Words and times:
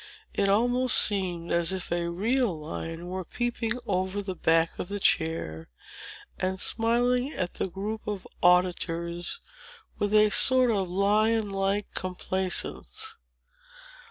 It 0.33 0.49
almost 0.49 0.97
seemed 0.97 1.51
as 1.51 1.71
if 1.71 1.91
a 1.91 2.09
real 2.09 2.59
lion 2.59 3.05
were 3.09 3.23
peeping 3.23 3.73
over 3.85 4.19
the 4.23 4.33
back 4.33 4.79
of 4.79 4.87
the 4.87 4.99
chair, 4.99 5.69
and 6.39 6.59
smiling 6.59 7.31
at 7.33 7.53
the 7.53 7.67
group 7.69 8.07
of 8.07 8.25
auditors, 8.41 9.39
with 9.99 10.11
a 10.15 10.31
sort 10.31 10.71
of 10.71 10.89
lion 10.89 11.51
like 11.51 11.93
complaisance. 11.93 13.15